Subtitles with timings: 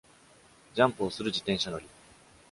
[0.73, 1.85] ジャンプをする自転車乗り。